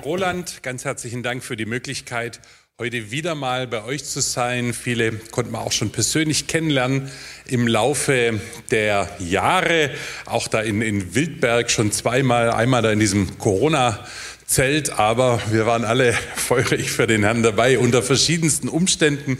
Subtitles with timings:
[0.00, 2.40] Roland, ganz herzlichen Dank für die Möglichkeit,
[2.78, 4.72] heute wieder mal bei euch zu sein.
[4.72, 7.10] Viele konnten wir auch schon persönlich kennenlernen
[7.46, 9.90] im Laufe der Jahre.
[10.24, 14.98] Auch da in, in Wildberg schon zweimal, einmal da in diesem Corona-Zelt.
[14.98, 19.36] Aber wir waren alle feurig für den Herrn dabei unter verschiedensten Umständen.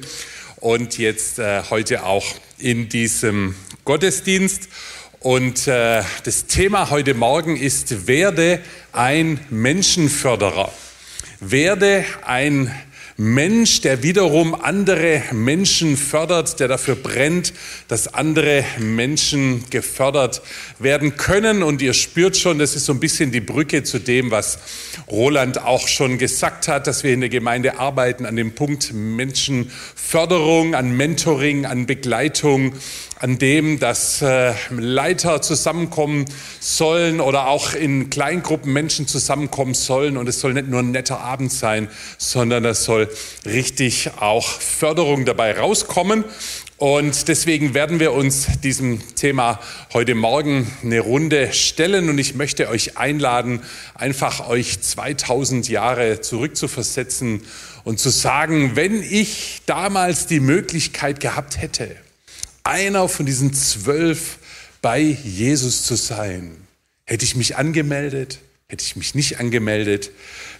[0.56, 2.26] Und jetzt äh, heute auch
[2.58, 4.68] in diesem Gottesdienst.
[5.22, 8.58] Und äh, das Thema heute Morgen ist, werde
[8.90, 10.72] ein Menschenförderer.
[11.38, 12.74] Werde ein
[13.16, 17.52] Mensch, der wiederum andere Menschen fördert, der dafür brennt,
[17.86, 20.42] dass andere Menschen gefördert
[20.80, 21.62] werden können.
[21.62, 24.58] Und ihr spürt schon, das ist so ein bisschen die Brücke zu dem, was
[25.08, 30.74] Roland auch schon gesagt hat, dass wir in der Gemeinde arbeiten an dem Punkt Menschenförderung,
[30.74, 32.74] an Mentoring, an Begleitung,
[33.22, 36.24] an dem, dass äh, Leiter zusammenkommen
[36.58, 40.16] sollen oder auch in Kleingruppen Menschen zusammenkommen sollen.
[40.16, 41.86] Und es soll nicht nur ein netter Abend sein,
[42.18, 43.08] sondern es soll
[43.44, 46.24] richtig auch Förderung dabei rauskommen.
[46.78, 49.60] Und deswegen werden wir uns diesem Thema
[49.92, 52.08] heute Morgen eine Runde stellen.
[52.08, 53.60] Und ich möchte euch einladen,
[53.94, 57.42] einfach euch 2000 Jahre zurückzuversetzen
[57.84, 61.94] und zu sagen, wenn ich damals die Möglichkeit gehabt hätte,
[62.64, 64.38] einer von diesen zwölf
[64.80, 66.56] bei Jesus zu sein.
[67.04, 68.38] Hätte ich mich angemeldet?
[68.68, 70.10] Hätte ich mich nicht angemeldet?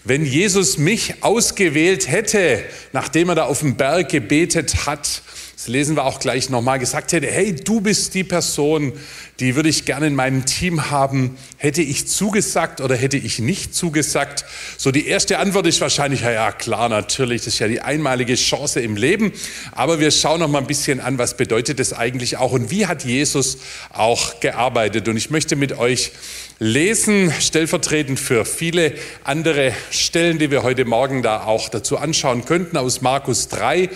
[0.03, 5.23] Wenn Jesus mich ausgewählt hätte, nachdem er da auf dem Berg gebetet hat,
[5.63, 8.91] das lesen wir auch gleich nochmal, gesagt hätte, hey, du bist die Person,
[9.39, 11.37] die würde ich gerne in meinem Team haben.
[11.55, 14.43] Hätte ich zugesagt oder hätte ich nicht zugesagt?
[14.77, 18.35] So die erste Antwort ist wahrscheinlich, ja, ja klar, natürlich, das ist ja die einmalige
[18.35, 19.31] Chance im Leben.
[19.71, 22.85] Aber wir schauen noch mal ein bisschen an, was bedeutet das eigentlich auch und wie
[22.85, 25.07] hat Jesus auch gearbeitet.
[25.07, 26.11] Und ich möchte mit euch
[26.59, 32.75] lesen, stellvertretend für viele andere Stellen, die wir heute Morgen da auch dazu anschauen könnten,
[32.75, 33.89] aus Markus 3,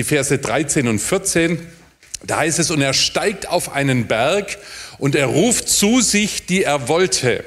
[0.00, 1.58] die Verse 13 und 14.
[2.22, 4.56] Da heißt es, und er steigt auf einen Berg
[4.96, 7.44] und er ruft zu sich, die er wollte.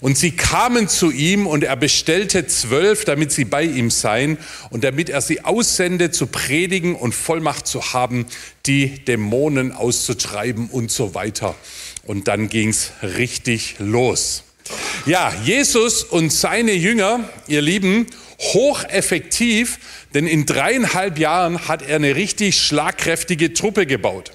[0.00, 4.38] Und sie kamen zu ihm und er bestellte zwölf, damit sie bei ihm seien
[4.70, 8.24] und damit er sie aussende, zu predigen und Vollmacht zu haben,
[8.64, 11.54] die Dämonen auszutreiben und so weiter.
[12.06, 14.44] Und dann ging's richtig los.
[15.04, 18.06] Ja, Jesus und seine Jünger, ihr Lieben,
[18.40, 19.78] hocheffektiv,
[20.14, 24.30] denn in dreieinhalb Jahren hat er eine richtig schlagkräftige Truppe gebaut.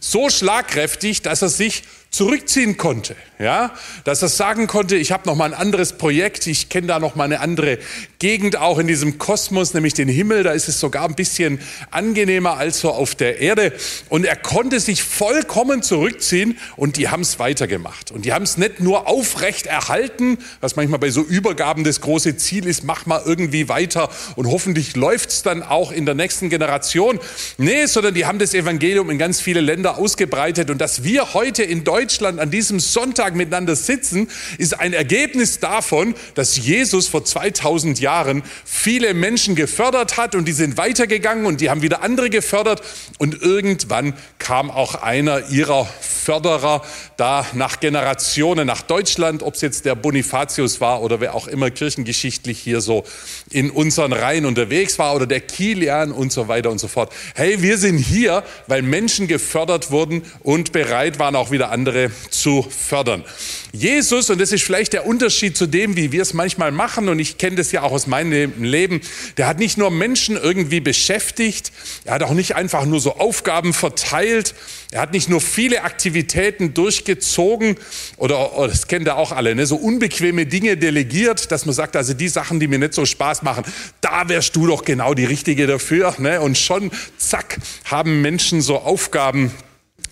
[0.00, 3.72] So schlagkräftig, dass er sich zurückziehen konnte, ja,
[4.02, 7.14] dass er sagen konnte, ich habe noch mal ein anderes Projekt, ich kenne da noch
[7.14, 7.78] mal eine andere
[8.18, 11.60] Gegend auch in diesem Kosmos, nämlich den Himmel, da ist es sogar ein bisschen
[11.92, 13.72] angenehmer als so auf der Erde.
[14.08, 18.10] Und er konnte sich vollkommen zurückziehen und die haben es weitergemacht.
[18.10, 22.36] Und die haben es nicht nur aufrecht erhalten, was manchmal bei so Übergaben das große
[22.36, 27.20] Ziel ist, mach mal irgendwie weiter und hoffentlich läuft's dann auch in der nächsten Generation.
[27.56, 30.70] Nee, sondern die haben das Evangelium in ganz viele Länder ausgebreitet.
[30.70, 35.58] Und dass wir heute in Deutschland Deutschland an diesem Sonntag miteinander sitzen, ist ein Ergebnis
[35.58, 41.60] davon, dass Jesus vor 2000 Jahren viele Menschen gefördert hat und die sind weitergegangen und
[41.60, 42.80] die haben wieder andere gefördert
[43.18, 46.82] und irgendwann kam auch einer ihrer Förderer
[47.18, 51.70] da nach Generationen nach Deutschland, ob es jetzt der Bonifatius war oder wer auch immer
[51.70, 53.04] kirchengeschichtlich hier so
[53.50, 57.12] in unseren Reihen unterwegs war oder der Kilian und so weiter und so fort.
[57.34, 61.89] Hey, wir sind hier, weil Menschen gefördert wurden und bereit waren, auch wieder andere
[62.30, 63.24] zu fördern.
[63.72, 67.18] Jesus, und das ist vielleicht der Unterschied zu dem, wie wir es manchmal machen, und
[67.18, 69.00] ich kenne das ja auch aus meinem Leben,
[69.36, 71.70] der hat nicht nur Menschen irgendwie beschäftigt,
[72.04, 74.54] er hat auch nicht einfach nur so Aufgaben verteilt,
[74.90, 77.76] er hat nicht nur viele Aktivitäten durchgezogen,
[78.16, 81.94] oder, oder das kennt ihr auch alle, ne, so unbequeme Dinge delegiert, dass man sagt,
[81.96, 83.64] also die Sachen, die mir nicht so Spaß machen,
[84.00, 86.14] da wärst du doch genau die Richtige dafür.
[86.18, 86.40] Ne?
[86.40, 89.52] Und schon, zack, haben Menschen so Aufgaben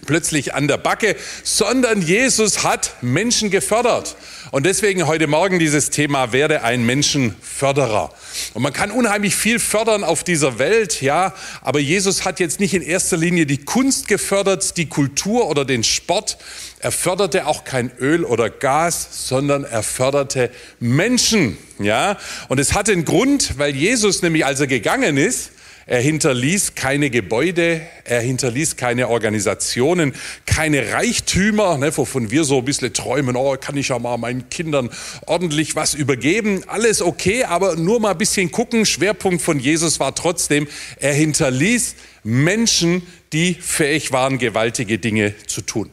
[0.07, 4.17] plötzlich an der Backe, sondern Jesus hat Menschen gefördert.
[4.51, 8.15] Und deswegen heute Morgen dieses Thema, werde ein Menschenförderer.
[8.55, 12.73] Und man kann unheimlich viel fördern auf dieser Welt, ja, aber Jesus hat jetzt nicht
[12.73, 16.39] in erster Linie die Kunst gefördert, die Kultur oder den Sport.
[16.81, 20.51] Er förderte auch kein Öl oder Gas, sondern er förderte
[20.81, 22.17] Menschen, ja.
[22.49, 25.51] Und es hatte einen Grund, weil Jesus nämlich, als er gegangen ist,
[25.89, 30.15] er hinterließ keine Gebäude, er hinterließ keine Organisationen,
[30.45, 34.51] keine Reichtümer, ne, wovon wir so ein bisschen träumen, oh, kann ich ja mal meinen
[34.51, 34.91] Kindern
[35.25, 36.63] ordentlich was übergeben.
[36.67, 38.85] Alles okay, aber nur mal ein bisschen gucken.
[38.85, 40.69] Schwerpunkt von Jesus war trotzdem,
[41.01, 43.03] er hinterließ Menschen,
[43.33, 45.91] die fähig waren, gewaltige Dinge zu tun.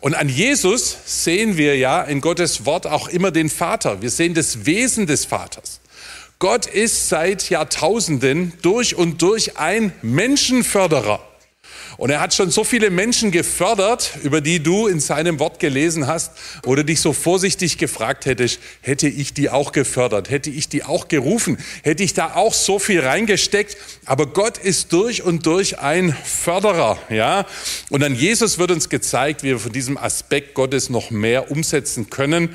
[0.00, 4.00] Und an Jesus sehen wir ja in Gottes Wort auch immer den Vater.
[4.00, 5.81] Wir sehen das Wesen des Vaters.
[6.42, 11.20] Gott ist seit Jahrtausenden durch und durch ein Menschenförderer.
[12.02, 16.08] Und er hat schon so viele Menschen gefördert, über die du in seinem Wort gelesen
[16.08, 16.32] hast,
[16.64, 20.82] wo du dich so vorsichtig gefragt hättest, hätte ich die auch gefördert, hätte ich die
[20.82, 23.76] auch gerufen, hätte ich da auch so viel reingesteckt.
[24.04, 27.46] Aber Gott ist durch und durch ein Förderer, ja.
[27.88, 32.10] Und an Jesus wird uns gezeigt, wie wir von diesem Aspekt Gottes noch mehr umsetzen
[32.10, 32.48] können.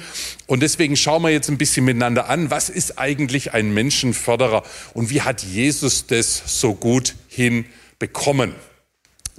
[0.47, 4.63] Und deswegen schauen wir jetzt ein bisschen miteinander an, was ist eigentlich ein Menschenförderer
[4.93, 8.53] und wie hat Jesus das so gut hinbekommen?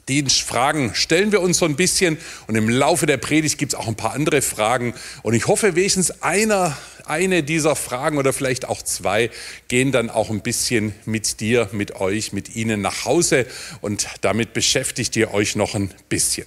[0.09, 2.17] Die Fragen stellen wir uns so ein bisschen
[2.47, 5.77] und im Laufe der Predigt gibt es auch ein paar andere Fragen und ich hoffe
[5.77, 9.31] wenigstens einer, eine dieser Fragen oder vielleicht auch zwei
[9.69, 13.47] gehen dann auch ein bisschen mit dir, mit euch, mit Ihnen nach Hause
[13.83, 16.47] und damit beschäftigt ihr euch noch ein bisschen.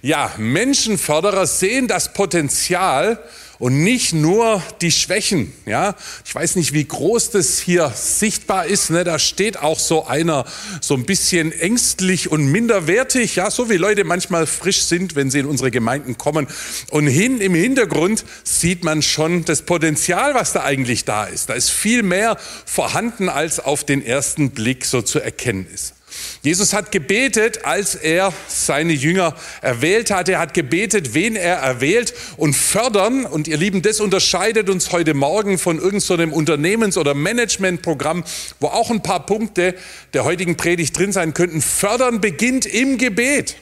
[0.00, 3.22] Ja, Menschenförderer sehen das Potenzial
[3.62, 5.52] und nicht nur die Schwächen.
[5.66, 5.94] Ja,
[6.24, 8.90] ich weiß nicht, wie groß das hier sichtbar ist.
[8.90, 9.04] Ne?
[9.04, 10.44] Da steht auch so einer
[10.80, 13.36] so ein bisschen ängstlich und minderwertig.
[13.36, 16.48] Ja, so wie Leute manchmal frisch sind, wenn sie in unsere Gemeinden kommen.
[16.90, 21.48] Und hin im Hintergrund sieht man schon das Potenzial, was da eigentlich da ist.
[21.48, 25.94] Da ist viel mehr vorhanden, als auf den ersten Blick so zu erkennen ist.
[26.42, 30.28] Jesus hat gebetet, als er seine Jünger erwählt hat.
[30.28, 33.24] Er hat gebetet, wen er erwählt und fördern.
[33.24, 38.24] Und ihr Lieben, das unterscheidet uns heute Morgen von irgendeinem so Unternehmens- oder Managementprogramm,
[38.60, 39.74] wo auch ein paar Punkte
[40.12, 41.62] der heutigen Predigt drin sein könnten.
[41.62, 43.56] Fördern beginnt im Gebet.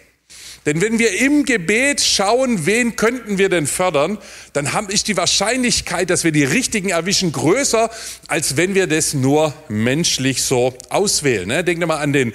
[0.66, 4.18] Denn wenn wir im Gebet schauen, wen könnten wir denn fördern,
[4.52, 7.90] dann ist die Wahrscheinlichkeit, dass wir die richtigen erwischen, größer,
[8.28, 11.48] als wenn wir das nur menschlich so auswählen.
[11.48, 11.64] Ne?
[11.64, 12.34] Denkt mal an den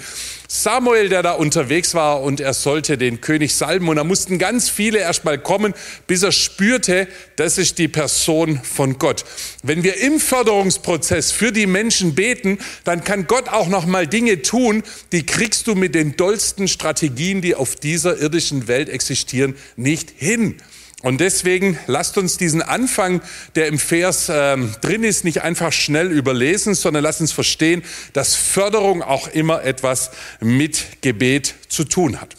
[0.63, 4.69] Samuel, der da unterwegs war und er sollte den König salben und da mussten ganz
[4.69, 5.73] viele erstmal kommen,
[6.07, 9.25] bis er spürte, das ist die Person von Gott.
[9.63, 14.41] Wenn wir im Förderungsprozess für die Menschen beten, dann kann Gott auch noch mal Dinge
[14.41, 20.13] tun, die kriegst du mit den dollsten Strategien, die auf dieser irdischen Welt existieren, nicht
[20.15, 20.61] hin.
[21.05, 23.21] Und deswegen lasst uns diesen Anfang,
[23.53, 28.33] der im Vers äh, drin ist, nicht einfach schnell überlesen, sondern lasst uns verstehen, dass
[28.33, 30.09] Förderung auch immer etwas
[30.39, 32.35] mit Gebet zu tun hat.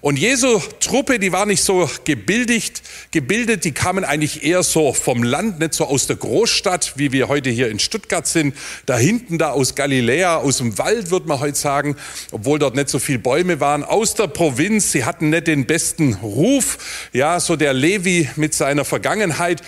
[0.00, 5.22] Und Jesu Truppe, die war nicht so gebildet, gebildet, die kamen eigentlich eher so vom
[5.22, 8.56] Land, nicht so aus der Großstadt, wie wir heute hier in Stuttgart sind.
[8.86, 11.96] Da hinten, da aus Galiläa, aus dem Wald, würde man heute sagen,
[12.32, 14.92] obwohl dort nicht so viel Bäume waren, aus der Provinz.
[14.92, 16.78] Sie hatten nicht den besten Ruf,
[17.12, 19.62] ja, so der Levi mit seiner Vergangenheit.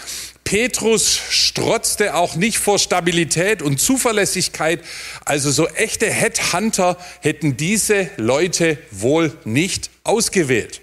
[0.47, 4.81] Petrus strotzte auch nicht vor Stabilität und Zuverlässigkeit.
[5.25, 10.81] Also so echte Headhunter hätten diese Leute wohl nicht ausgewählt.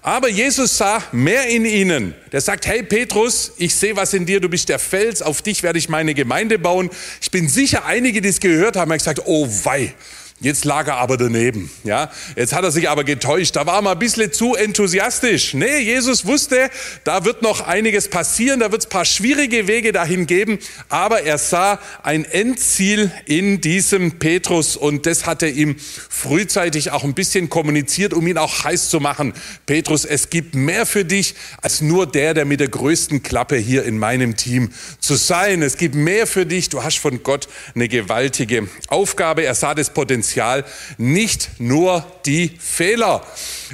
[0.00, 2.14] Aber Jesus sah mehr in ihnen.
[2.30, 5.64] Der sagt, hey Petrus, ich sehe was in dir, du bist der Fels, auf dich
[5.64, 6.88] werde ich meine Gemeinde bauen.
[7.20, 9.92] Ich bin sicher, einige, die es gehört haben, haben gesagt, oh wei,
[10.40, 12.10] Jetzt lag er aber daneben, ja.
[12.34, 13.54] Jetzt hat er sich aber getäuscht.
[13.54, 15.54] Da war mal ein bisschen zu enthusiastisch.
[15.54, 16.70] Nee, Jesus wusste,
[17.04, 20.58] da wird noch einiges passieren, da wird es paar schwierige Wege dahin geben.
[20.88, 27.04] Aber er sah ein Endziel in diesem Petrus und das hat er ihm frühzeitig auch
[27.04, 29.34] ein bisschen kommuniziert, um ihn auch heiß zu machen.
[29.66, 33.84] Petrus, es gibt mehr für dich als nur der, der mit der größten Klappe hier
[33.84, 35.62] in meinem Team zu sein.
[35.62, 36.70] Es gibt mehr für dich.
[36.70, 37.46] Du hast von Gott
[37.76, 39.44] eine gewaltige Aufgabe.
[39.44, 40.64] Er sah das Potenzial Potenzial,
[40.96, 43.22] nicht nur die Fehler.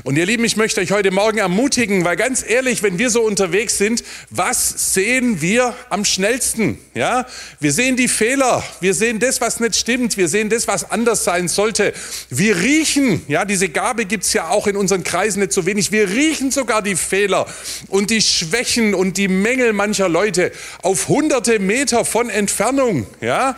[0.03, 3.23] Und ihr Lieben, ich möchte euch heute Morgen ermutigen, weil ganz ehrlich, wenn wir so
[3.23, 6.79] unterwegs sind, was sehen wir am schnellsten?
[6.95, 7.27] Ja,
[7.61, 11.23] wir sehen die Fehler, wir sehen das, was nicht stimmt, wir sehen das, was anders
[11.23, 11.93] sein sollte.
[12.31, 15.93] Wir riechen, ja, diese Gabe gibt's ja auch in unseren Kreisen nicht so wenig.
[15.93, 17.47] Wir riechen sogar die Fehler
[17.89, 20.51] und die Schwächen und die Mängel mancher Leute
[20.83, 23.07] auf hunderte Meter von Entfernung.
[23.21, 23.57] Ja,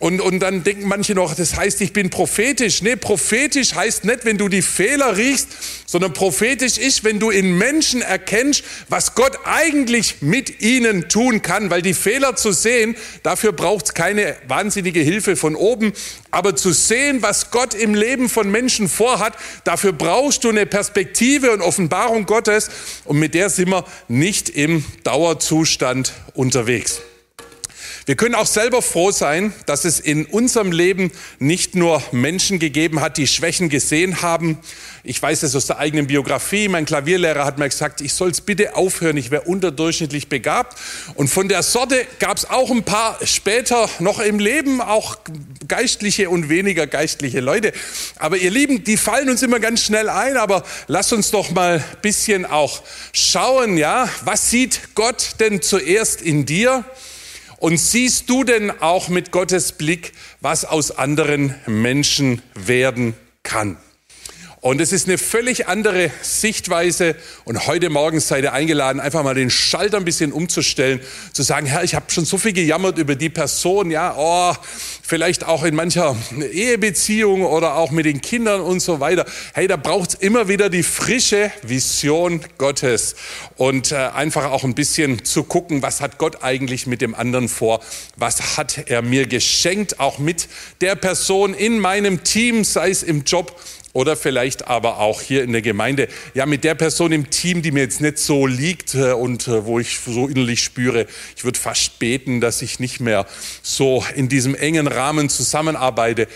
[0.00, 2.82] und, und dann denken manche noch, das heißt, ich bin prophetisch.
[2.82, 5.48] Nee, prophetisch heißt nicht, wenn du die Fehler riechst,
[5.86, 11.70] sondern prophetisch ist, wenn du in Menschen erkennst, was Gott eigentlich mit ihnen tun kann.
[11.70, 15.92] Weil die Fehler zu sehen, dafür braucht es keine wahnsinnige Hilfe von oben.
[16.32, 21.52] Aber zu sehen, was Gott im Leben von Menschen vorhat, dafür brauchst du eine Perspektive
[21.52, 22.68] und Offenbarung Gottes.
[23.04, 27.00] Und mit der sind wir nicht im Dauerzustand unterwegs.
[28.06, 33.00] Wir können auch selber froh sein, dass es in unserem Leben nicht nur Menschen gegeben
[33.00, 34.58] hat, die Schwächen gesehen haben.
[35.04, 36.68] Ich weiß es aus der eigenen Biografie.
[36.68, 40.78] Mein Klavierlehrer hat mir gesagt, ich soll es bitte aufhören, ich wäre unterdurchschnittlich begabt.
[41.14, 45.16] Und von der Sorte gab es auch ein paar später noch im Leben, auch
[45.66, 47.72] geistliche und weniger geistliche Leute.
[48.18, 51.76] Aber ihr Lieben, die fallen uns immer ganz schnell ein, aber lasst uns doch mal
[51.78, 52.82] ein bisschen auch
[53.14, 56.84] schauen, ja, was sieht Gott denn zuerst in dir?
[57.58, 63.76] Und siehst du denn auch mit Gottes Blick, was aus anderen Menschen werden kann?
[64.64, 67.16] Und es ist eine völlig andere Sichtweise.
[67.44, 71.00] Und heute Morgen seid ihr eingeladen, einfach mal den Schalter ein bisschen umzustellen,
[71.34, 74.56] zu sagen, Herr, ich habe schon so viel gejammert über die Person, ja, oh,
[75.02, 76.16] vielleicht auch in mancher
[76.50, 79.26] Ehebeziehung oder auch mit den Kindern und so weiter.
[79.52, 83.16] Hey, da braucht's immer wieder die frische Vision Gottes
[83.58, 87.50] und äh, einfach auch ein bisschen zu gucken, was hat Gott eigentlich mit dem anderen
[87.50, 87.82] vor?
[88.16, 90.48] Was hat er mir geschenkt, auch mit
[90.80, 93.60] der Person in meinem Team, sei es im Job
[93.94, 97.70] oder vielleicht aber auch hier in der Gemeinde, ja, mit der Person im Team, die
[97.70, 101.58] mir jetzt nicht so liegt äh, und äh, wo ich so innerlich spüre, ich würde
[101.58, 103.26] fast beten, dass ich nicht mehr
[103.62, 106.28] so in diesem engen Rahmen zusammenarbeite.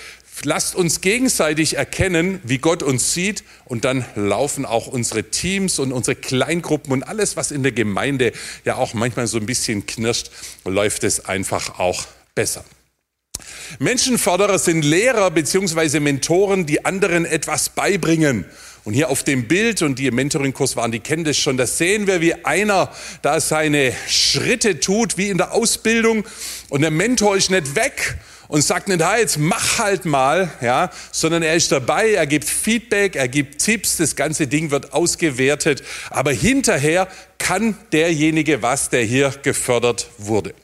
[0.45, 5.91] Lasst uns gegenseitig erkennen, wie Gott uns sieht und dann laufen auch unsere Teams und
[5.91, 8.31] unsere Kleingruppen und alles, was in der Gemeinde
[8.65, 10.31] ja auch manchmal so ein bisschen knirscht,
[10.65, 12.65] läuft es einfach auch besser.
[13.79, 16.01] Menschenförderer sind Lehrer bzw.
[16.01, 18.45] Mentoren, die anderen etwas beibringen.
[18.85, 21.67] Und hier auf dem Bild, und die im Mentoring-Kurs waren, die kennen das schon, da
[21.67, 22.91] sehen wir, wie einer
[23.21, 26.25] da seine Schritte tut, wie in der Ausbildung.
[26.71, 28.17] Und der Mentor ist nicht weg
[28.49, 32.47] und sagt nicht, hey, jetzt mach halt mal, ja, sondern er ist dabei, er gibt
[32.47, 35.83] Feedback, er gibt Tipps, das ganze Ding wird ausgewertet.
[36.09, 40.55] Aber hinterher kann derjenige was, der hier gefördert wurde.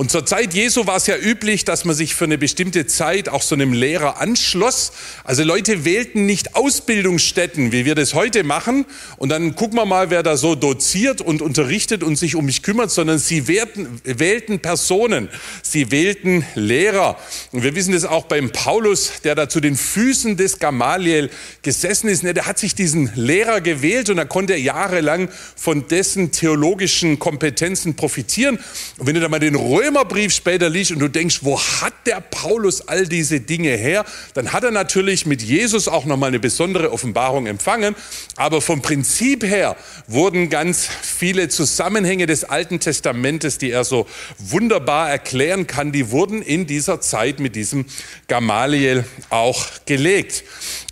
[0.00, 3.28] Und zur Zeit Jesu war es ja üblich, dass man sich für eine bestimmte Zeit
[3.28, 4.92] auch so einem Lehrer anschloss.
[5.24, 8.86] Also Leute wählten nicht Ausbildungsstätten, wie wir das heute machen.
[9.18, 12.62] Und dann gucken wir mal, wer da so doziert und unterrichtet und sich um mich
[12.62, 15.28] kümmert, sondern sie wählten, wählten Personen.
[15.62, 17.18] Sie wählten Lehrer.
[17.52, 21.28] Und wir wissen das auch beim Paulus, der da zu den Füßen des Gamaliel
[21.60, 22.22] gesessen ist.
[22.22, 27.96] Der hat sich diesen Lehrer gewählt und da konnte er jahrelang von dessen theologischen Kompetenzen
[27.96, 28.58] profitieren.
[28.96, 29.56] Und wenn du da mal den
[29.90, 34.04] Römerbrief später liest und du denkst, wo hat der Paulus all diese Dinge her?
[34.34, 37.96] Dann hat er natürlich mit Jesus auch nochmal eine besondere Offenbarung empfangen.
[38.36, 44.06] Aber vom Prinzip her wurden ganz viele Zusammenhänge des Alten Testamentes, die er so
[44.38, 47.84] wunderbar erklären kann, die wurden in dieser Zeit mit diesem
[48.28, 50.44] Gamaliel auch gelegt.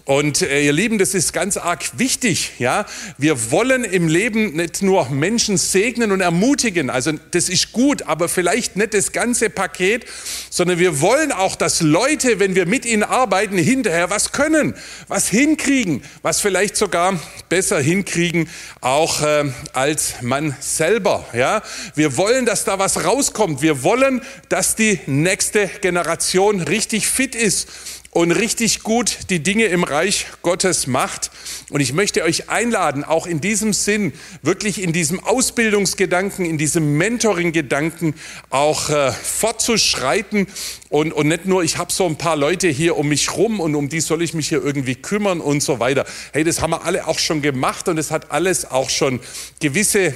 [0.09, 2.87] Und äh, ihr Lieben, das ist ganz arg wichtig, ja.
[3.19, 6.89] Wir wollen im Leben nicht nur Menschen segnen und ermutigen.
[6.89, 10.07] Also das ist gut, aber vielleicht nicht das ganze Paket,
[10.49, 14.75] sondern wir wollen auch, dass Leute, wenn wir mit ihnen arbeiten, hinterher was können,
[15.09, 18.49] was hinkriegen, was vielleicht sogar besser hinkriegen,
[18.81, 21.61] auch äh, als man selber, ja.
[21.97, 23.61] Wir wollen, dass da was rauskommt.
[23.61, 27.69] Wir wollen, dass die nächste Generation richtig fit ist
[28.11, 31.31] und richtig gut die Dinge im Reich Gottes macht.
[31.71, 34.13] Und ich möchte euch einladen, auch in diesem Sinn,
[34.43, 38.15] wirklich in diesem Ausbildungsgedanken, in diesem Mentoring-Gedanken
[38.51, 40.47] auch äh, fortzuschreiten
[40.89, 43.75] und, und nicht nur, ich habe so ein paar Leute hier um mich rum und
[43.75, 46.07] um die soll ich mich hier irgendwie kümmern und so weiter.
[46.33, 49.21] Hey, das haben wir alle auch schon gemacht und es hat alles auch schon
[49.61, 50.15] gewisse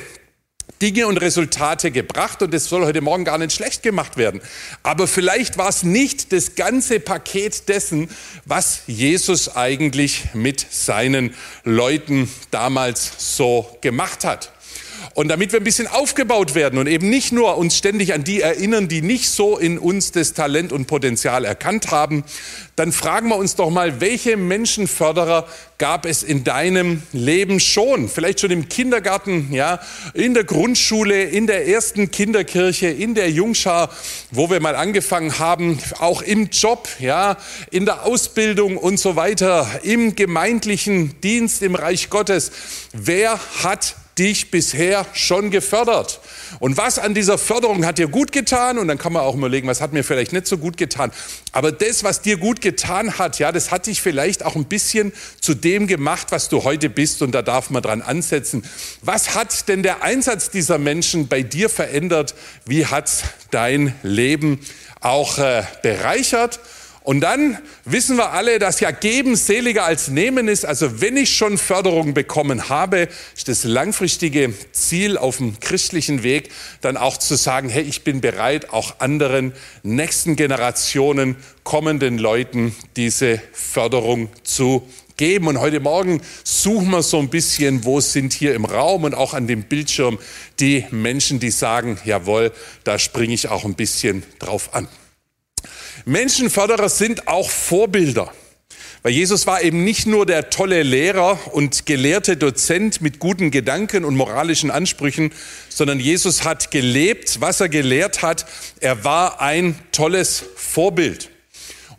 [0.82, 4.40] Dinge und Resultate gebracht und es soll heute Morgen gar nicht schlecht gemacht werden.
[4.82, 8.10] Aber vielleicht war es nicht das ganze Paket dessen,
[8.46, 14.50] was Jesus eigentlich mit seinen Leuten damals so gemacht hat.
[15.14, 18.40] Und damit wir ein bisschen aufgebaut werden und eben nicht nur uns ständig an die
[18.40, 22.24] erinnern, die nicht so in uns das Talent und Potenzial erkannt haben,
[22.76, 28.08] dann fragen wir uns doch mal, welche Menschenförderer gab es in deinem Leben schon?
[28.08, 29.80] Vielleicht schon im Kindergarten, ja,
[30.14, 33.90] in der Grundschule, in der ersten Kinderkirche, in der Jungschar,
[34.30, 37.36] wo wir mal angefangen haben, auch im Job, ja,
[37.70, 42.50] in der Ausbildung und so weiter, im gemeindlichen Dienst im Reich Gottes.
[42.92, 46.20] Wer hat dich bisher schon gefördert?
[46.60, 48.78] Und was an dieser Förderung hat dir gut getan?
[48.78, 51.12] Und dann kann man auch überlegen, was hat mir vielleicht nicht so gut getan.
[51.52, 55.12] Aber das, was dir gut getan hat, ja, das hat dich vielleicht auch ein bisschen
[55.40, 57.22] zu dem gemacht, was du heute bist.
[57.22, 58.64] Und da darf man dran ansetzen.
[59.00, 62.34] Was hat denn der Einsatz dieser Menschen bei dir verändert?
[62.66, 63.10] Wie hat
[63.50, 64.60] dein Leben
[65.00, 66.60] auch äh, bereichert?
[67.04, 70.64] Und dann wissen wir alle, dass ja geben seliger als nehmen ist.
[70.64, 76.50] Also wenn ich schon Förderung bekommen habe, ist das langfristige Ziel auf dem christlichen Weg
[76.80, 83.40] dann auch zu sagen, hey, ich bin bereit, auch anderen nächsten Generationen, kommenden Leuten diese
[83.52, 85.48] Förderung zu geben.
[85.48, 89.34] Und heute Morgen suchen wir so ein bisschen, wo sind hier im Raum und auch
[89.34, 90.18] an dem Bildschirm
[90.60, 92.52] die Menschen, die sagen, jawohl,
[92.84, 94.86] da springe ich auch ein bisschen drauf an.
[96.04, 98.32] Menschenförderer sind auch Vorbilder.
[99.02, 104.04] Weil Jesus war eben nicht nur der tolle Lehrer und gelehrte Dozent mit guten Gedanken
[104.04, 105.32] und moralischen Ansprüchen,
[105.68, 108.46] sondern Jesus hat gelebt, was er gelehrt hat.
[108.78, 111.31] Er war ein tolles Vorbild.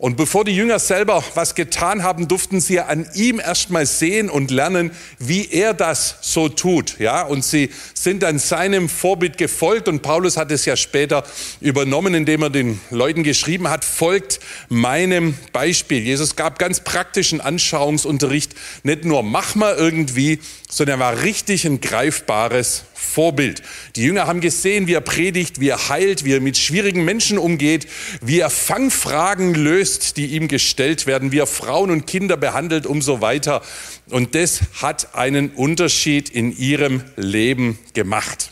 [0.04, 4.50] Und bevor die Jünger selber was getan haben, durften sie an ihm erstmal sehen und
[4.50, 6.98] lernen, wie er das so tut.
[6.98, 11.24] Ja, und sie sind dann seinem Vorbild gefolgt und Paulus hat es ja später
[11.62, 16.02] übernommen, indem er den Leuten geschrieben hat, folgt meinem Beispiel.
[16.02, 20.38] Jesus gab ganz praktischen Anschauungsunterricht, nicht nur mach mal irgendwie,
[20.70, 23.62] sondern er war richtig ein greifbares Vorbild.
[23.96, 27.38] Die Jünger haben gesehen, wie er predigt, wie er heilt, wie er mit schwierigen Menschen
[27.38, 27.86] umgeht,
[28.20, 33.02] wie er Fangfragen löst, die ihm gestellt werden, wie er Frauen und Kinder behandelt und
[33.02, 33.62] so weiter.
[34.10, 38.50] Und das hat einen Unterschied in ihrem Leben gemacht.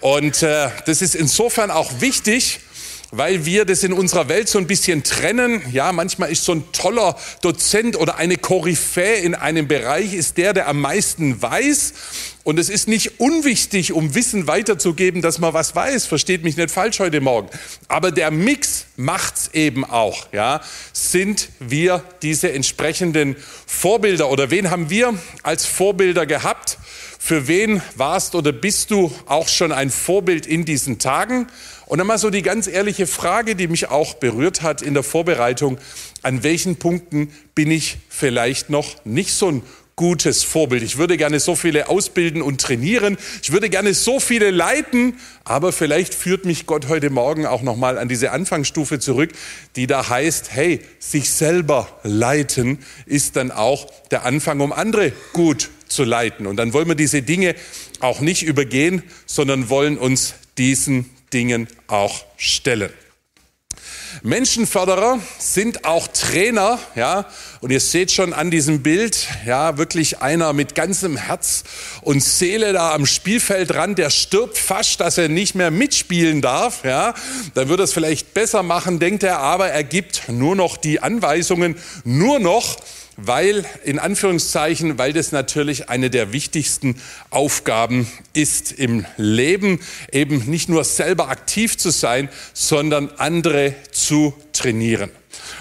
[0.00, 2.60] Und äh, das ist insofern auch wichtig,
[3.10, 5.62] weil wir das in unserer Welt so ein bisschen trennen.
[5.72, 10.52] Ja, manchmal ist so ein toller Dozent oder eine Koryphäe in einem Bereich ist der,
[10.52, 11.92] der am meisten weiß.
[12.42, 16.06] Und es ist nicht unwichtig, um Wissen weiterzugeben, dass man was weiß.
[16.06, 17.50] Versteht mich nicht falsch heute Morgen.
[17.88, 20.28] Aber der Mix macht's eben auch.
[20.32, 20.62] Ja,
[20.92, 23.36] sind wir diese entsprechenden
[23.66, 26.78] Vorbilder oder wen haben wir als Vorbilder gehabt?
[27.22, 31.48] Für wen warst oder bist du auch schon ein Vorbild in diesen Tagen?
[31.90, 35.02] Und dann mal so die ganz ehrliche Frage, die mich auch berührt hat in der
[35.02, 35.76] Vorbereitung.
[36.22, 39.62] An welchen Punkten bin ich vielleicht noch nicht so ein
[39.96, 40.84] gutes Vorbild.
[40.84, 43.18] Ich würde gerne so viele ausbilden und trainieren.
[43.42, 45.14] Ich würde gerne so viele leiten.
[45.42, 49.32] Aber vielleicht führt mich Gott heute Morgen auch nochmal an diese Anfangsstufe zurück,
[49.74, 55.70] die da heißt, hey, sich selber leiten ist dann auch der Anfang, um andere gut
[55.88, 56.46] zu leiten.
[56.46, 57.56] Und dann wollen wir diese Dinge
[57.98, 62.92] auch nicht übergehen, sondern wollen uns diesen Dingen auch stellen.
[64.22, 67.26] Menschenförderer sind auch Trainer, ja,
[67.60, 71.64] und ihr seht schon an diesem Bild, ja, wirklich einer mit ganzem Herz
[72.02, 77.14] und Seele da am Spielfeldrand, der stirbt fast, dass er nicht mehr mitspielen darf, ja.
[77.54, 81.00] Dann wird er es vielleicht besser machen, denkt er, aber er gibt nur noch die
[81.00, 82.78] Anweisungen, nur noch,
[83.22, 89.80] weil, in Anführungszeichen, weil das natürlich eine der wichtigsten Aufgaben ist im Leben,
[90.12, 95.10] eben nicht nur selber aktiv zu sein, sondern andere zu trainieren.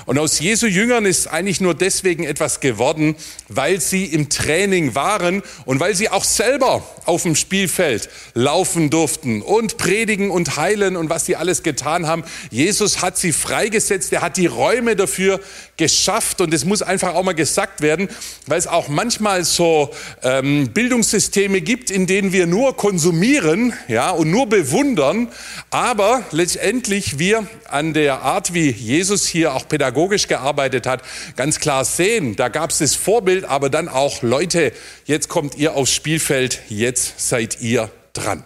[0.05, 3.15] Und aus Jesu Jüngern ist eigentlich nur deswegen etwas geworden,
[3.47, 9.41] weil sie im Training waren und weil sie auch selber auf dem Spielfeld laufen durften
[9.41, 12.23] und predigen und heilen und was sie alles getan haben.
[12.49, 15.39] Jesus hat sie freigesetzt, er hat die Räume dafür
[15.79, 18.09] geschafft und es muss einfach auch mal gesagt werden,
[18.45, 19.89] weil es auch manchmal so
[20.21, 25.29] ähm, Bildungssysteme gibt, in denen wir nur konsumieren ja, und nur bewundern,
[25.71, 31.01] aber letztendlich wir an der Art, wie Jesus hier auch pädagogisch gearbeitet hat,
[31.35, 34.73] ganz klar sehen, da gab es das Vorbild, aber dann auch, Leute,
[35.05, 38.43] jetzt kommt ihr aufs Spielfeld, jetzt seid ihr dran.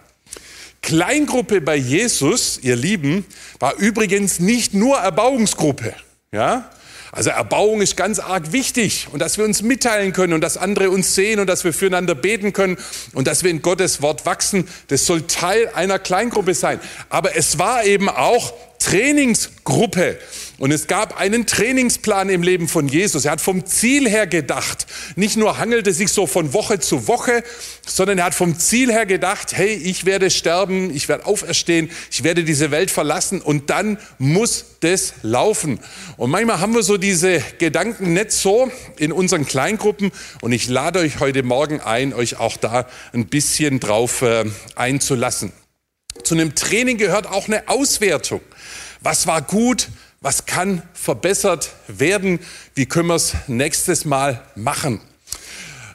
[0.82, 3.24] Kleingruppe bei Jesus, ihr Lieben,
[3.58, 5.94] war übrigens nicht nur Erbauungsgruppe.
[6.30, 6.70] Ja?
[7.14, 10.90] Also Erbauung ist ganz arg wichtig und dass wir uns mitteilen können und dass andere
[10.90, 12.76] uns sehen und dass wir füreinander beten können
[13.12, 16.80] und dass wir in Gottes Wort wachsen, das soll Teil einer Kleingruppe sein.
[17.10, 20.18] Aber es war eben auch Trainingsgruppe.
[20.58, 23.24] Und es gab einen Trainingsplan im Leben von Jesus.
[23.24, 24.86] Er hat vom Ziel her gedacht.
[25.16, 27.42] Nicht nur hangelte sich so von Woche zu Woche,
[27.86, 32.22] sondern er hat vom Ziel her gedacht, hey, ich werde sterben, ich werde auferstehen, ich
[32.22, 35.80] werde diese Welt verlassen und dann muss das laufen.
[36.16, 41.00] Und manchmal haben wir so diese Gedanken nicht so in unseren Kleingruppen und ich lade
[41.00, 44.44] euch heute Morgen ein, euch auch da ein bisschen drauf äh,
[44.76, 45.52] einzulassen.
[46.22, 48.40] Zu einem Training gehört auch eine Auswertung.
[49.00, 49.88] Was war gut?
[50.20, 52.40] Was kann verbessert werden?
[52.74, 55.00] Wie können wir es nächstes Mal machen?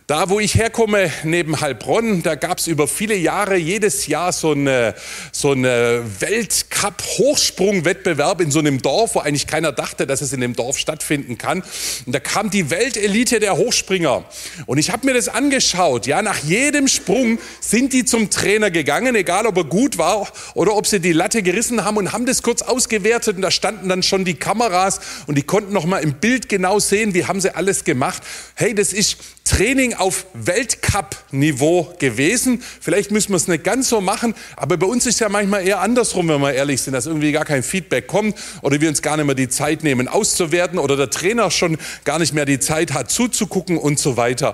[0.09, 4.53] Da, wo ich herkomme, neben Heilbronn, da gab es über viele Jahre jedes Jahr so
[4.53, 4.95] eine,
[5.31, 10.55] so eine Weltcup-Hochsprung-Wettbewerb in so einem Dorf, wo eigentlich keiner dachte, dass es in dem
[10.55, 11.61] Dorf stattfinden kann.
[12.07, 14.25] Und da kam die Weltelite der Hochspringer.
[14.65, 16.07] Und ich habe mir das angeschaut.
[16.07, 20.75] Ja, nach jedem Sprung sind die zum Trainer gegangen, egal ob er gut war oder
[20.75, 23.35] ob sie die Latte gerissen haben und haben das kurz ausgewertet.
[23.35, 26.79] Und da standen dann schon die Kameras und die konnten noch mal im Bild genau
[26.79, 28.23] sehen, wie haben sie alles gemacht.
[28.55, 29.19] Hey, das ist
[29.49, 32.61] Training auf Weltcup-Niveau gewesen.
[32.79, 35.67] Vielleicht müssen wir es nicht ganz so machen, aber bei uns ist es ja manchmal
[35.67, 39.01] eher andersrum, wenn wir ehrlich sind, dass irgendwie gar kein Feedback kommt oder wir uns
[39.01, 42.59] gar nicht mehr die Zeit nehmen auszuwerten oder der Trainer schon gar nicht mehr die
[42.59, 44.53] Zeit hat zuzugucken und so weiter.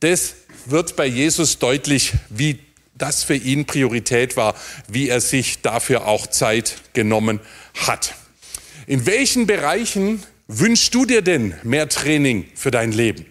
[0.00, 2.60] Das wird bei Jesus deutlich, wie
[2.94, 4.54] das für ihn Priorität war,
[4.88, 7.40] wie er sich dafür auch Zeit genommen
[7.74, 8.14] hat.
[8.86, 13.26] In welchen Bereichen wünschst du dir denn mehr Training für dein Leben?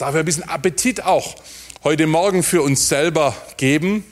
[0.00, 1.34] Ja ein bisschen Appetit auch
[1.82, 4.04] heute Morgen für uns selber geben.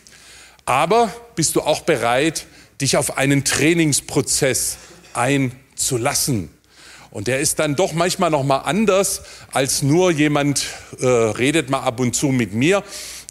[0.64, 2.46] Aber bist du auch bereit,
[2.81, 4.79] dich auf einen Trainingsprozess
[5.14, 6.51] einzulassen?
[7.12, 9.22] Und der ist dann doch manchmal noch mal anders
[9.53, 10.66] als nur jemand
[10.99, 12.83] äh, redet mal ab und zu mit mir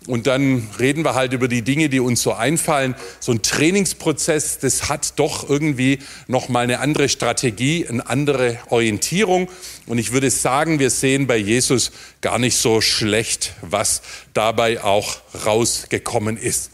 [0.07, 2.95] und dann reden wir halt über die Dinge, die uns so einfallen.
[3.19, 9.49] So ein Trainingsprozess, das hat doch irgendwie noch mal eine andere Strategie, eine andere Orientierung.
[9.87, 11.91] Und ich würde sagen, wir sehen bei Jesus
[12.21, 14.01] gar nicht so schlecht, was
[14.33, 16.71] dabei auch rausgekommen ist.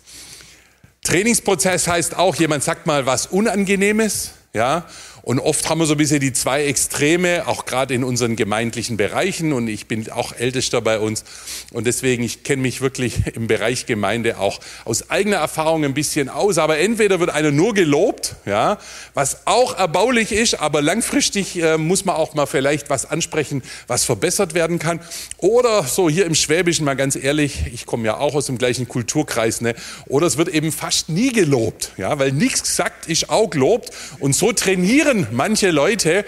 [1.03, 4.85] Trainingsprozess heißt auch, jemand sagt mal was Unangenehmes, ja,
[5.23, 8.97] und oft haben wir so ein bisschen die zwei Extreme, auch gerade in unseren gemeindlichen
[8.97, 9.53] Bereichen.
[9.53, 11.23] Und ich bin auch Ältester bei uns.
[11.71, 16.29] Und deswegen, ich kenne mich wirklich im Bereich Gemeinde auch aus eigener Erfahrung ein bisschen
[16.29, 16.57] aus.
[16.57, 18.79] Aber entweder wird einer nur gelobt, ja,
[19.13, 24.03] was auch erbaulich ist, aber langfristig äh, muss man auch mal vielleicht was ansprechen, was
[24.05, 24.99] verbessert werden kann.
[25.37, 28.87] Oder so hier im Schwäbischen, mal ganz ehrlich, ich komme ja auch aus dem gleichen
[28.87, 29.75] Kulturkreis, ne?
[30.07, 33.91] Oder es wird eben fast nie gelobt, ja, weil nichts gesagt ist auch gelobt.
[34.19, 36.25] Und so trainieren kritisieren manche Leute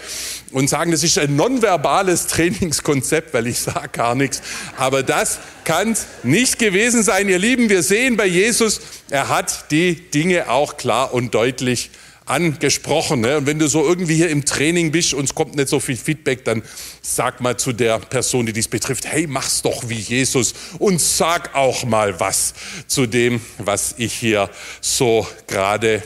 [0.52, 4.42] und sagen, das ist ein nonverbales Trainingskonzept, weil ich sage gar nichts.
[4.76, 7.68] Aber das kann es nicht gewesen sein, ihr Lieben.
[7.68, 11.90] Wir sehen bei Jesus, er hat die Dinge auch klar und deutlich
[12.26, 13.20] angesprochen.
[13.20, 13.36] Ne?
[13.36, 15.96] Und wenn du so irgendwie hier im Training bist und es kommt nicht so viel
[15.96, 16.62] Feedback, dann
[17.02, 21.54] sag mal zu der Person, die dies betrifft, hey, mach's doch wie Jesus und sag
[21.54, 22.54] auch mal was
[22.86, 24.48] zu dem, was ich hier
[24.80, 26.02] so gerade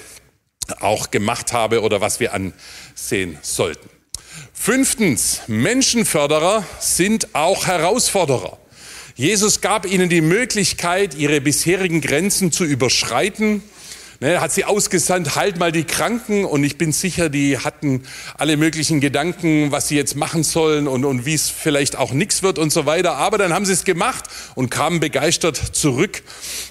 [0.82, 3.88] auch gemacht habe oder was wir ansehen sollten.
[4.52, 8.58] Fünftens, Menschenförderer sind auch Herausforderer.
[9.14, 13.62] Jesus gab ihnen die Möglichkeit, ihre bisherigen Grenzen zu überschreiten
[14.20, 18.02] Ne, hat sie ausgesandt, halt mal die Kranken und ich bin sicher, die hatten
[18.36, 22.42] alle möglichen Gedanken, was sie jetzt machen sollen und, und wie es vielleicht auch nichts
[22.42, 23.14] wird und so weiter.
[23.14, 24.24] Aber dann haben sie es gemacht
[24.56, 26.24] und kamen begeistert zurück.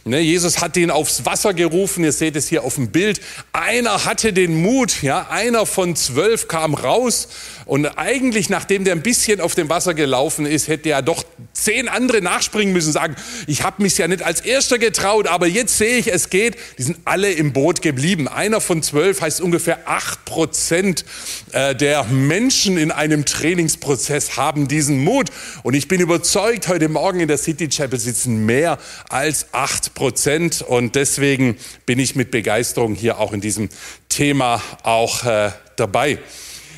[0.03, 3.21] Ne, Jesus hat ihn aufs Wasser gerufen, ihr seht es hier auf dem Bild.
[3.53, 7.29] Einer hatte den Mut, ja, einer von zwölf kam raus
[7.67, 11.89] und eigentlich, nachdem der ein bisschen auf dem Wasser gelaufen ist, hätte er doch zehn
[11.89, 15.97] andere nachspringen müssen, sagen, ich habe mich ja nicht als Erster getraut, aber jetzt sehe
[15.97, 16.55] ich, es geht.
[16.77, 18.29] Die sind alle im Boot geblieben.
[18.29, 21.03] Einer von zwölf heißt ungefähr acht Prozent
[21.51, 25.29] äh, der Menschen in einem Trainingsprozess haben diesen Mut.
[25.63, 28.77] Und ich bin überzeugt, heute Morgen in der City Chapel sitzen mehr
[29.09, 30.61] als acht Prozent.
[30.61, 33.67] Und deswegen bin ich mit Begeisterung hier auch in diesem
[34.07, 36.19] Thema auch äh, dabei.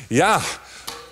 [0.08, 0.42] Ja,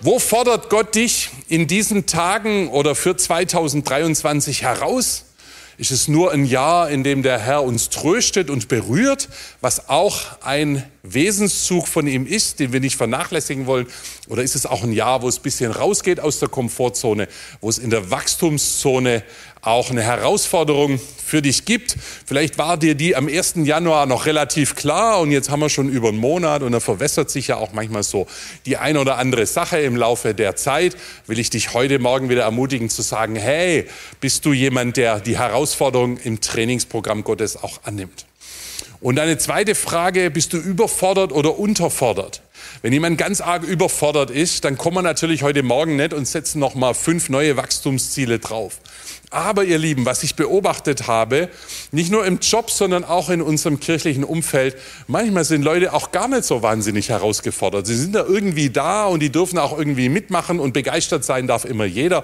[0.01, 5.25] wo fordert Gott dich in diesen Tagen oder für 2023 heraus?
[5.77, 9.29] Ist es nur ein Jahr, in dem der Herr uns tröstet und berührt,
[9.61, 13.87] was auch ein Wesenszug von ihm ist, den wir nicht vernachlässigen wollen?
[14.27, 17.29] Oder ist es auch ein Jahr, wo es ein bisschen rausgeht aus der Komfortzone,
[17.61, 19.23] wo es in der Wachstumszone
[19.61, 21.95] auch eine Herausforderung für dich gibt.
[22.25, 23.55] Vielleicht war dir die am 1.
[23.63, 27.29] Januar noch relativ klar und jetzt haben wir schon über einen Monat und da verwässert
[27.29, 28.25] sich ja auch manchmal so
[28.65, 30.95] die eine oder andere Sache im Laufe der Zeit.
[31.27, 33.85] Will ich dich heute Morgen wieder ermutigen zu sagen, hey,
[34.21, 38.25] bist du jemand, der die Herausforderung im Trainingsprogramm Gottes auch annimmt?
[39.01, 42.41] Und eine zweite Frage, bist du überfordert oder unterfordert?
[42.81, 46.59] Wenn jemand ganz arg überfordert ist, dann kommen wir natürlich heute Morgen nicht und setzen
[46.59, 48.79] noch mal fünf neue Wachstumsziele drauf.
[49.31, 51.49] Aber ihr Lieben, was ich beobachtet habe,
[51.91, 56.27] nicht nur im Job, sondern auch in unserem kirchlichen Umfeld, manchmal sind Leute auch gar
[56.27, 57.85] nicht so wahnsinnig herausgefordert.
[57.85, 61.65] Sie sind da irgendwie da und die dürfen auch irgendwie mitmachen und begeistert sein darf
[61.65, 62.21] immer jeder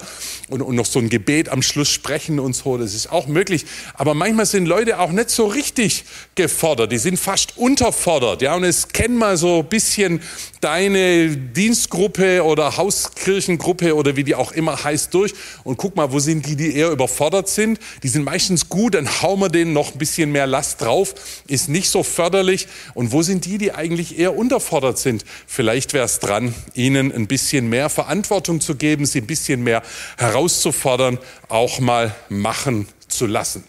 [0.48, 3.66] und, und noch so ein Gebet am Schluss sprechen und so, das ist auch möglich.
[3.94, 8.42] Aber manchmal sind Leute auch nicht so richtig gefordert, die sind fast unterfordert.
[8.42, 10.20] Ja, und es kennen mal so ein bisschen
[10.60, 16.18] deine Dienstgruppe oder Hauskirchengruppe oder wie die auch immer heißt durch und guck mal, wo
[16.18, 17.78] sind die, die eher überfordert sind.
[18.02, 21.14] Die sind meistens gut, dann hauen wir denen noch ein bisschen mehr Last drauf,
[21.46, 22.66] ist nicht so förderlich.
[22.94, 25.24] Und wo sind die, die eigentlich eher unterfordert sind?
[25.46, 29.82] Vielleicht wäre es dran, ihnen ein bisschen mehr Verantwortung zu geben, sie ein bisschen mehr
[30.16, 33.64] herauszufordern, auch mal machen zu lassen.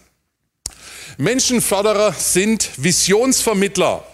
[1.18, 4.04] Menschenförderer sind Visionsvermittler.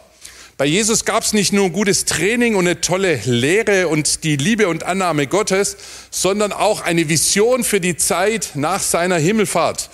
[0.56, 4.68] Bei Jesus gab es nicht nur gutes Training und eine tolle Lehre und die Liebe
[4.68, 5.76] und Annahme Gottes,
[6.12, 9.90] sondern auch eine Vision für die Zeit nach seiner Himmelfahrt.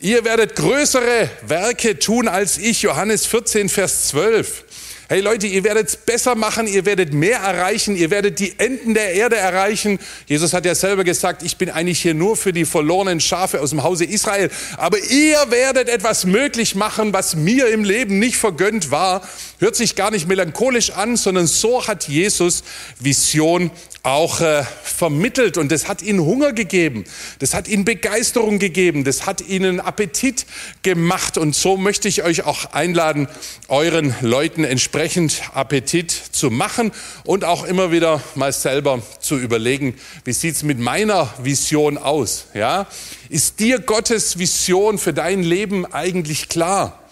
[0.00, 4.64] Ihr werdet größere Werke tun als ich, Johannes 14, Vers 12.
[5.06, 8.94] Hey Leute, ihr werdet es besser machen, ihr werdet mehr erreichen, ihr werdet die Enden
[8.94, 9.98] der Erde erreichen.
[10.26, 13.68] Jesus hat ja selber gesagt, ich bin eigentlich hier nur für die verlorenen Schafe aus
[13.68, 14.50] dem Hause Israel.
[14.78, 19.20] Aber ihr werdet etwas möglich machen, was mir im Leben nicht vergönnt war.
[19.58, 22.64] Hört sich gar nicht melancholisch an, sondern so hat Jesus
[22.98, 23.70] Vision
[24.04, 25.56] auch äh, vermittelt.
[25.56, 27.04] Und das hat ihnen Hunger gegeben,
[27.38, 30.46] das hat ihnen Begeisterung gegeben, das hat ihnen Appetit
[30.82, 31.38] gemacht.
[31.38, 33.28] Und so möchte ich euch auch einladen,
[33.68, 36.92] euren Leuten entsprechend Appetit zu machen
[37.24, 42.46] und auch immer wieder mal selber zu überlegen, wie sieht's mit meiner Vision aus?
[42.52, 42.86] Ja,
[43.30, 47.03] ist dir Gottes Vision für dein Leben eigentlich klar?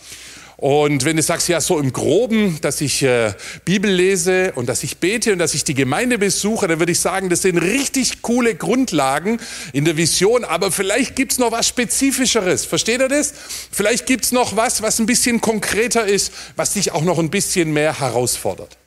[0.63, 4.85] Und wenn du sagst, ja, so im Groben, dass ich äh, Bibel lese und dass
[4.85, 8.23] ich bete und dass ich die Gemeinde besuche, dann würde ich sagen, das sind richtig
[8.23, 9.41] coole Grundlagen
[9.73, 12.65] in der Vision, aber vielleicht gibt's noch was Spezifischeres.
[12.65, 13.35] Versteht ihr das?
[13.73, 17.73] Vielleicht gibt's noch was, was ein bisschen konkreter ist, was dich auch noch ein bisschen
[17.73, 18.79] mehr herausfordert.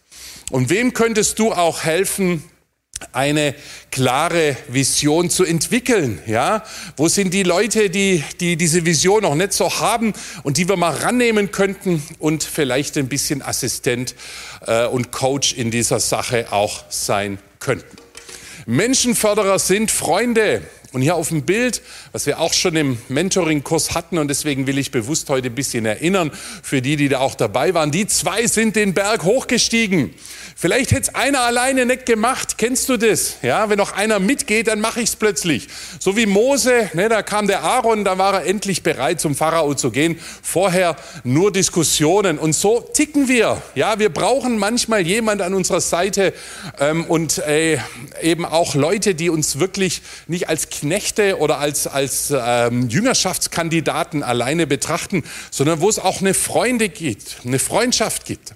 [0.51, 2.41] Und wem könntest du auch helfen,
[3.13, 3.55] eine
[3.91, 6.19] klare Vision zu entwickeln.
[6.25, 6.63] Ja,
[6.97, 10.13] wo sind die Leute, die, die diese Vision noch nicht so haben
[10.43, 14.15] und die wir mal rannehmen könnten und vielleicht ein bisschen Assistent
[14.65, 17.97] äh, und Coach in dieser Sache auch sein könnten.
[18.65, 20.63] Menschenförderer sind Freunde.
[20.91, 21.81] Und hier auf dem Bild,
[22.15, 25.85] was wir auch schon im Mentoring-Kurs hatten, und deswegen will ich bewusst heute ein bisschen
[25.85, 26.31] erinnern,
[26.63, 30.13] für die, die da auch dabei waren, die zwei sind den Berg hochgestiegen.
[30.57, 32.57] Vielleicht hätte es einer alleine nicht gemacht.
[32.57, 33.35] Kennst du das?
[33.41, 35.67] Ja, wenn noch einer mitgeht, dann mache ich es plötzlich.
[35.99, 39.73] So wie Mose, ne, da kam der Aaron, da war er endlich bereit, zum Pharao
[39.73, 40.17] zu gehen.
[40.41, 42.39] Vorher nur Diskussionen.
[42.39, 43.61] Und so ticken wir.
[43.75, 46.33] Ja, wir brauchen manchmal jemand an unserer Seite
[46.79, 47.79] ähm, und äh,
[48.21, 54.67] eben auch Leute, die uns wirklich nicht als Knechte oder als, als ähm, Jüngerschaftskandidaten alleine
[54.67, 58.53] betrachten, sondern wo es auch eine Freunde gibt, eine Freundschaft gibt.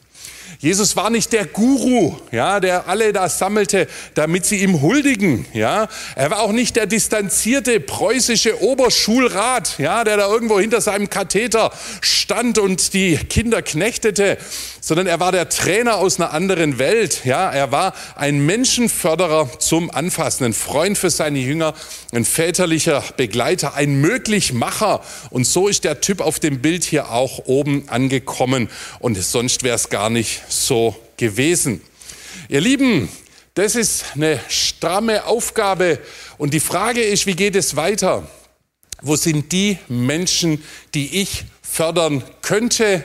[0.62, 5.88] Jesus war nicht der Guru, ja, der alle da sammelte, damit sie ihm huldigen, ja.
[6.16, 11.72] Er war auch nicht der distanzierte preußische Oberschulrat, ja, der da irgendwo hinter seinem Katheter
[12.02, 14.38] stand und die Kinder knechtete,
[14.82, 17.50] sondern er war der Trainer aus einer anderen Welt, ja.
[17.50, 21.74] Er war ein Menschenförderer zum Anfassen, ein Freund für seine Jünger,
[22.12, 25.00] ein väterlicher Begleiter, ein Möglichmacher.
[25.30, 28.70] Und so ist der Typ auf dem Bild hier auch oben angekommen.
[29.00, 31.82] Und sonst wäre es gar nicht so gewesen.
[32.50, 33.08] Ihr Lieben,
[33.54, 36.00] das ist eine stramme Aufgabe
[36.38, 38.28] und die Frage ist, wie geht es weiter?
[39.02, 43.04] Wo sind die Menschen, die ich fördern könnte?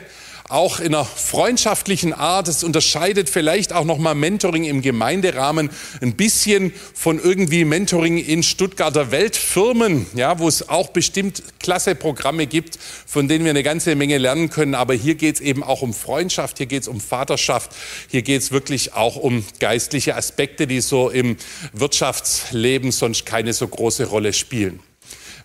[0.49, 2.47] Auch in einer freundschaftlichen Art.
[2.47, 9.11] Es unterscheidet vielleicht auch nochmal Mentoring im Gemeinderahmen ein bisschen von irgendwie Mentoring in Stuttgarter
[9.11, 12.77] Weltfirmen, ja, wo es auch bestimmt klasse Programme gibt,
[13.07, 14.75] von denen wir eine ganze Menge lernen können.
[14.75, 17.71] Aber hier geht es eben auch um Freundschaft, hier geht es um Vaterschaft,
[18.09, 21.37] hier geht es wirklich auch um geistliche Aspekte, die so im
[21.73, 24.79] Wirtschaftsleben sonst keine so große Rolle spielen.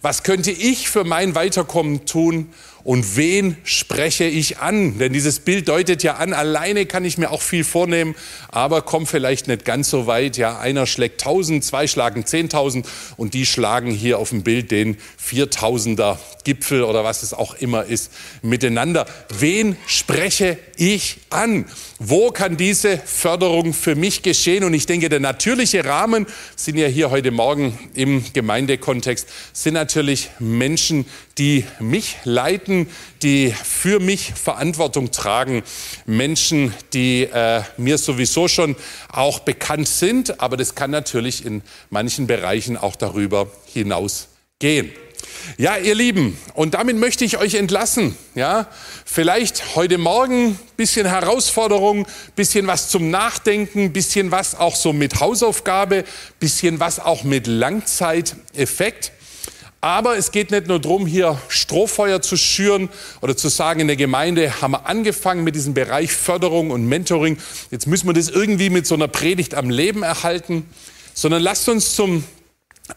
[0.02, 2.52] Was könnte ich für mein Weiterkommen tun?
[2.82, 4.98] Und wen spreche ich an?
[4.98, 8.14] Denn dieses Bild deutet ja an, alleine kann ich mir auch viel vornehmen,
[8.48, 10.36] aber komme vielleicht nicht ganz so weit.
[10.36, 12.84] Ja, einer schlägt 1000, zwei schlagen 10.000
[13.16, 17.84] und die schlagen hier auf dem Bild den 4000er Gipfel oder was es auch immer
[17.84, 18.12] ist
[18.42, 19.06] miteinander.
[19.38, 21.66] Wen spreche ich an?
[21.98, 24.64] Wo kann diese Förderung für mich geschehen?
[24.64, 30.30] Und ich denke, der natürliche Rahmen sind ja hier heute Morgen im Gemeindekontext, sind natürlich
[30.38, 31.04] Menschen,
[31.36, 32.69] die mich leiten,
[33.22, 35.62] die für mich Verantwortung tragen,
[36.06, 38.76] Menschen, die äh, mir sowieso schon
[39.12, 44.90] auch bekannt sind, aber das kann natürlich in manchen Bereichen auch darüber hinausgehen.
[45.56, 48.16] Ja, ihr Lieben, und damit möchte ich euch entlassen.
[48.34, 48.68] Ja,
[49.04, 52.06] vielleicht heute Morgen bisschen Herausforderung,
[52.36, 56.04] bisschen was zum Nachdenken, bisschen was auch so mit Hausaufgabe,
[56.38, 59.12] bisschen was auch mit Langzeiteffekt.
[59.82, 62.90] Aber es geht nicht nur darum, hier Strohfeuer zu schüren
[63.22, 67.38] oder zu sagen, in der Gemeinde haben wir angefangen mit diesem Bereich Förderung und Mentoring.
[67.70, 70.66] Jetzt müssen wir das irgendwie mit so einer Predigt am Leben erhalten,
[71.14, 72.24] sondern lasst uns zum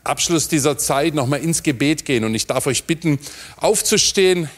[0.03, 2.25] Abschluss dieser Zeit nochmal ins Gebet gehen.
[2.25, 3.17] Und ich darf euch bitten,
[3.55, 4.49] aufzustehen.